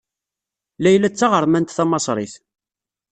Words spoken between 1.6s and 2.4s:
tamaṣrit.